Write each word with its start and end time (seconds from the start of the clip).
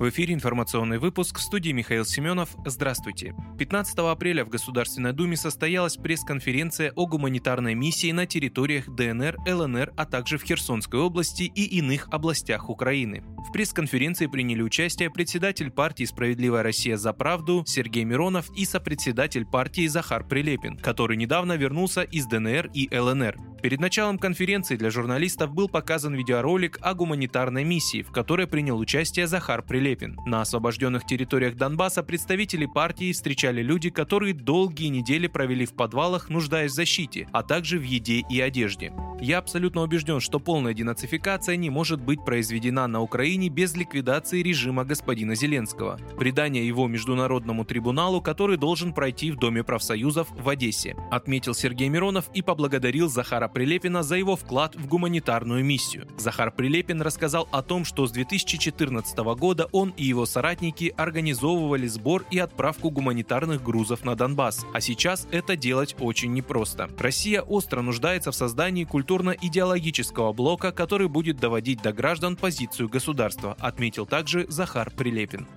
В 0.00 0.08
эфире 0.08 0.32
информационный 0.32 0.96
выпуск 0.96 1.36
в 1.36 1.42
студии 1.42 1.72
Михаил 1.72 2.06
Семенов. 2.06 2.56
Здравствуйте. 2.64 3.34
15 3.58 3.98
апреля 3.98 4.46
в 4.46 4.48
Государственной 4.48 5.12
Думе 5.12 5.36
состоялась 5.36 5.98
пресс-конференция 5.98 6.90
о 6.96 7.04
гуманитарной 7.04 7.74
миссии 7.74 8.10
на 8.10 8.24
территориях 8.24 8.88
ДНР, 8.88 9.36
ЛНР, 9.46 9.92
а 9.98 10.06
также 10.06 10.38
в 10.38 10.42
Херсонской 10.42 10.98
области 10.98 11.42
и 11.42 11.64
иных 11.76 12.08
областях 12.10 12.70
Украины. 12.70 13.22
В 13.46 13.52
пресс-конференции 13.52 14.26
приняли 14.26 14.62
участие 14.62 15.10
председатель 15.10 15.70
партии 15.70 16.04
«Справедливая 16.04 16.62
Россия 16.62 16.96
за 16.96 17.12
правду» 17.12 17.64
Сергей 17.66 18.04
Миронов 18.04 18.48
и 18.56 18.64
сопредседатель 18.64 19.44
партии 19.44 19.86
Захар 19.86 20.26
Прилепин, 20.26 20.78
который 20.78 21.18
недавно 21.18 21.58
вернулся 21.58 22.00
из 22.04 22.24
ДНР 22.24 22.70
и 22.72 22.88
ЛНР. 22.90 23.36
Перед 23.62 23.78
началом 23.78 24.18
конференции 24.18 24.76
для 24.76 24.90
журналистов 24.90 25.52
был 25.52 25.68
показан 25.68 26.14
видеоролик 26.14 26.78
о 26.80 26.94
гуманитарной 26.94 27.62
миссии, 27.62 28.02
в 28.02 28.10
которой 28.10 28.46
принял 28.46 28.78
участие 28.78 29.26
Захар 29.26 29.62
Прилепин. 29.62 30.18
На 30.24 30.40
освобожденных 30.40 31.04
территориях 31.04 31.56
Донбасса 31.56 32.02
представители 32.02 32.64
партии 32.64 33.12
встречали 33.12 33.62
люди, 33.62 33.90
которые 33.90 34.32
долгие 34.32 34.88
недели 34.88 35.26
провели 35.26 35.66
в 35.66 35.74
подвалах, 35.74 36.30
нуждаясь 36.30 36.72
в 36.72 36.74
защите, 36.74 37.28
а 37.32 37.42
также 37.42 37.78
в 37.78 37.82
еде 37.82 38.24
и 38.30 38.40
одежде. 38.40 38.92
Я 39.20 39.36
абсолютно 39.36 39.82
убежден, 39.82 40.18
что 40.18 40.40
полная 40.40 40.72
денацификация 40.72 41.56
не 41.56 41.68
может 41.68 42.00
быть 42.00 42.24
произведена 42.24 42.86
на 42.86 43.02
Украине 43.02 43.50
без 43.50 43.76
ликвидации 43.76 44.42
режима 44.42 44.84
господина 44.84 45.34
Зеленского, 45.34 45.98
предания 46.18 46.66
его 46.66 46.88
международному 46.88 47.66
трибуналу, 47.66 48.22
который 48.22 48.56
должен 48.56 48.94
пройти 48.94 49.30
в 49.30 49.36
Доме 49.36 49.62
профсоюзов 49.62 50.28
в 50.30 50.48
Одессе, 50.48 50.96
отметил 51.10 51.54
Сергей 51.54 51.90
Миронов 51.90 52.30
и 52.32 52.40
поблагодарил 52.40 53.10
Захара 53.10 53.48
Прилепина 53.48 54.02
за 54.02 54.16
его 54.16 54.36
вклад 54.36 54.74
в 54.76 54.86
гуманитарную 54.88 55.62
миссию. 55.62 56.08
Захар 56.16 56.50
Прилепин 56.50 57.02
рассказал 57.02 57.46
о 57.52 57.62
том, 57.62 57.84
что 57.84 58.06
с 58.06 58.12
2014 58.12 59.18
года 59.18 59.68
он 59.72 59.92
и 59.98 60.04
его 60.04 60.24
соратники 60.24 60.94
организовывали 60.96 61.86
сбор 61.88 62.24
и 62.30 62.38
отправку 62.38 62.90
гуманитарных 62.90 63.62
грузов 63.62 64.02
на 64.02 64.14
Донбасс, 64.14 64.64
а 64.72 64.80
сейчас 64.80 65.28
это 65.30 65.56
делать 65.56 65.94
очень 66.00 66.32
непросто. 66.32 66.88
Россия 66.98 67.42
остро 67.42 67.82
нуждается 67.82 68.30
в 68.30 68.34
создании 68.34 68.84
культурно-идеологического 69.10 70.32
блока, 70.32 70.70
который 70.70 71.08
будет 71.08 71.40
доводить 71.40 71.82
до 71.82 71.92
граждан 71.92 72.36
позицию 72.36 72.88
государства, 72.88 73.56
отметил 73.58 74.06
также 74.06 74.46
Захар 74.48 74.88
Прилепин. 74.96 75.48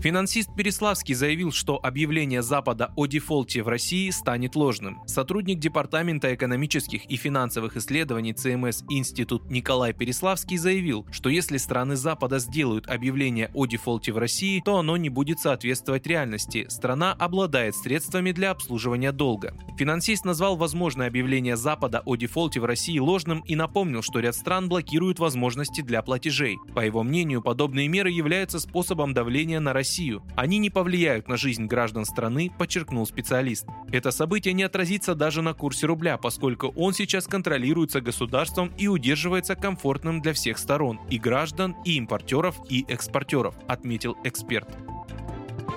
Финансист 0.00 0.54
Переславский 0.54 1.12
заявил, 1.12 1.50
что 1.50 1.80
объявление 1.82 2.40
Запада 2.40 2.92
о 2.94 3.06
дефолте 3.06 3.64
в 3.64 3.68
России 3.68 4.10
станет 4.10 4.54
ложным. 4.54 5.02
Сотрудник 5.06 5.58
Департамента 5.58 6.32
экономических 6.32 7.04
и 7.06 7.16
финансовых 7.16 7.76
исследований 7.76 8.32
ЦМС 8.32 8.84
Институт 8.88 9.50
Николай 9.50 9.92
Переславский 9.92 10.56
заявил, 10.56 11.04
что 11.10 11.28
если 11.30 11.56
страны 11.56 11.96
Запада 11.96 12.38
сделают 12.38 12.86
объявление 12.88 13.50
о 13.54 13.66
дефолте 13.66 14.12
в 14.12 14.18
России, 14.18 14.62
то 14.64 14.78
оно 14.78 14.96
не 14.96 15.08
будет 15.08 15.40
соответствовать 15.40 16.06
реальности. 16.06 16.66
Страна 16.68 17.12
обладает 17.14 17.74
средствами 17.74 18.30
для 18.30 18.52
обслуживания 18.52 19.10
долга. 19.10 19.52
Финансист 19.76 20.24
назвал 20.24 20.56
возможное 20.56 21.08
объявление 21.08 21.56
Запада 21.56 22.04
о 22.06 22.14
дефолте 22.14 22.60
в 22.60 22.64
России 22.66 23.00
ложным 23.00 23.40
и 23.40 23.56
напомнил, 23.56 24.02
что 24.02 24.20
ряд 24.20 24.36
стран 24.36 24.68
блокируют 24.68 25.18
возможности 25.18 25.80
для 25.80 26.02
платежей. 26.02 26.56
По 26.72 26.86
его 26.86 27.02
мнению, 27.02 27.42
подобные 27.42 27.88
меры 27.88 28.10
являются 28.10 28.60
способом 28.60 29.12
давления 29.12 29.58
на 29.58 29.72
Россию 29.72 29.87
Россию. 29.88 30.22
Они 30.36 30.58
не 30.58 30.68
повлияют 30.68 31.28
на 31.28 31.38
жизнь 31.38 31.64
граждан 31.64 32.04
страны, 32.04 32.52
подчеркнул 32.58 33.06
специалист. 33.06 33.66
Это 33.90 34.10
событие 34.10 34.52
не 34.52 34.62
отразится 34.62 35.14
даже 35.14 35.40
на 35.40 35.54
курсе 35.54 35.86
рубля, 35.86 36.18
поскольку 36.18 36.74
он 36.76 36.92
сейчас 36.92 37.26
контролируется 37.26 38.02
государством 38.02 38.70
и 38.76 38.86
удерживается 38.86 39.56
комфортным 39.56 40.20
для 40.20 40.34
всех 40.34 40.58
сторон– 40.58 41.00
и 41.10 41.18
граждан, 41.18 41.74
и 41.86 41.96
импортеров, 41.96 42.56
и 42.68 42.84
экспортеров, 42.86 43.54
отметил 43.66 44.14
эксперт. 44.24 44.68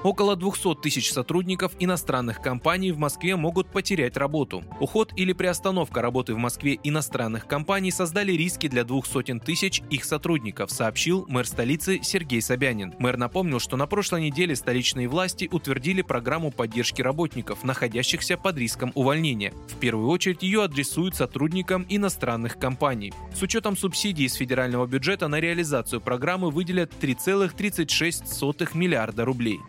Около 0.03 0.35
200 0.35 0.81
тысяч 0.81 1.11
сотрудников 1.11 1.73
иностранных 1.77 2.41
компаний 2.41 2.91
в 2.91 2.97
Москве 2.97 3.35
могут 3.35 3.67
потерять 3.67 4.17
работу. 4.17 4.63
Уход 4.79 5.13
или 5.15 5.31
приостановка 5.31 6.01
работы 6.01 6.33
в 6.33 6.37
Москве 6.37 6.79
иностранных 6.83 7.45
компаний 7.45 7.91
создали 7.91 8.31
риски 8.31 8.67
для 8.67 8.83
двух 8.83 9.05
сотен 9.05 9.39
тысяч 9.39 9.83
их 9.91 10.03
сотрудников, 10.03 10.71
сообщил 10.71 11.25
мэр 11.27 11.45
столицы 11.45 11.99
Сергей 12.01 12.41
Собянин. 12.41 12.95
Мэр 12.97 13.17
напомнил, 13.17 13.59
что 13.59 13.77
на 13.77 13.85
прошлой 13.85 14.23
неделе 14.23 14.55
столичные 14.55 15.07
власти 15.07 15.47
утвердили 15.51 16.01
программу 16.01 16.49
поддержки 16.49 17.03
работников, 17.03 17.63
находящихся 17.63 18.37
под 18.37 18.57
риском 18.57 18.91
увольнения. 18.95 19.53
В 19.67 19.75
первую 19.75 20.09
очередь 20.09 20.41
ее 20.41 20.63
адресуют 20.63 21.15
сотрудникам 21.15 21.85
иностранных 21.89 22.57
компаний. 22.57 23.13
С 23.35 23.41
учетом 23.43 23.77
субсидий 23.77 24.25
из 24.25 24.33
федерального 24.33 24.87
бюджета 24.87 25.27
на 25.27 25.39
реализацию 25.39 26.01
программы 26.01 26.49
выделят 26.49 26.91
3,36 26.99 28.75
миллиарда 28.75 29.25
рублей. 29.25 29.59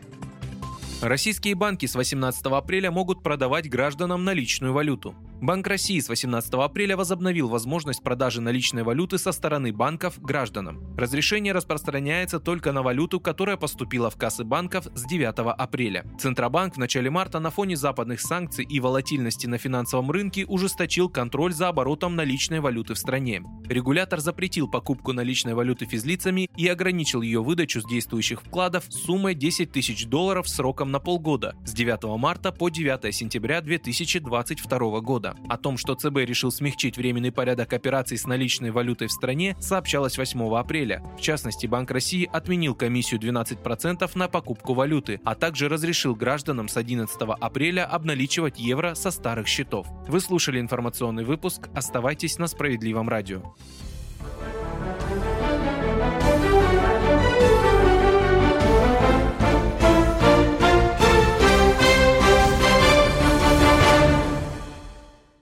Российские 1.03 1.57
банки 1.57 1.85
с 1.87 1.97
18 1.97 2.47
апреля 2.47 2.93
могут 2.93 3.25
продавать 3.25 3.69
гражданам 3.69 4.23
наличную 4.23 4.73
валюту. 4.73 5.17
Банк 5.43 5.67
России 5.67 5.99
с 5.99 6.09
18 6.09 6.55
апреля 6.55 6.97
возобновил 6.97 7.49
возможность 7.49 8.01
продажи 8.05 8.41
наличной 8.41 8.85
валюты 8.85 9.19
со 9.19 9.33
стороны 9.33 9.73
банков 9.73 10.23
гражданам. 10.23 10.97
Разрешение 10.97 11.53
распространяется 11.53 12.39
только 12.39 12.71
на 12.71 12.85
валюту, 12.85 13.19
которая 13.19 13.57
поступила 13.57 14.09
в 14.09 14.17
кассы 14.17 14.45
банков 14.45 14.87
с 14.95 15.05
9 15.05 15.35
апреля. 15.59 16.05
Центробанк 16.17 16.77
в 16.77 16.79
начале 16.79 17.11
марта 17.11 17.41
на 17.41 17.51
фоне 17.51 17.75
западных 17.75 18.21
санкций 18.21 18.65
и 18.65 18.79
волатильности 18.79 19.49
на 19.49 19.59
финансовом 19.59 20.13
рынке 20.13 20.47
ужесточил 20.47 21.09
контроль 21.09 21.53
за 21.53 21.71
оборотом 21.71 22.15
наличной 22.15 22.61
валюты 22.61 22.95
в 22.95 22.99
стране. 22.99 23.43
Регулятор 23.67 24.21
запретил 24.21 24.71
покупку 24.71 25.13
наличной 25.13 25.55
валюты 25.55 25.87
физлицами 25.87 26.49
и 26.57 26.69
ограничил 26.69 27.21
ее 27.21 27.43
выдачу 27.43 27.81
с 27.81 27.85
действующих 27.85 28.43
вкладов 28.43 28.85
суммой 28.91 29.35
10 29.35 29.73
тысяч 29.73 30.07
долларов 30.07 30.49
сроком 30.49 30.93
на 30.93 31.01
полгода 31.01 31.57
с 31.65 31.73
9 31.73 32.17
марта 32.17 32.53
по 32.53 32.69
9 32.69 33.13
сентября 33.13 33.61
2022 33.61 35.01
года. 35.01 35.32
О 35.49 35.57
том, 35.57 35.77
что 35.77 35.95
ЦБ 35.95 36.19
решил 36.19 36.51
смягчить 36.51 36.97
временный 36.97 37.33
порядок 37.33 37.73
операций 37.73 38.19
с 38.19 38.27
наличной 38.27 38.71
валютой 38.71 39.09
в 39.09 39.13
стране, 39.13 39.57
сообщалось 39.61 40.19
8 40.19 40.55
апреля. 40.57 41.03
В 41.17 41.21
частности, 41.21 41.67
Банк 41.67 41.91
России 41.91 42.29
отменил 42.33 42.75
комиссию 42.75 43.21
12% 43.21 44.11
на 44.15 44.29
покупку 44.29 44.75
валюты, 44.75 45.21
а 45.25 45.35
также 45.35 45.69
разрешил 45.69 46.15
гражданам 46.15 46.69
с 46.69 46.77
11 46.77 47.17
апреля 47.21 47.85
обналичивать 47.85 48.59
евро 48.59 48.95
со 48.95 49.11
старых 49.11 49.47
счетов. 49.47 49.87
Вы 50.09 50.21
слушали 50.21 50.61
информационный 50.61 51.25
выпуск. 51.25 51.69
Оставайтесь 51.75 52.39
на 52.39 52.47
справедливом 52.47 53.09
радио. 53.09 53.55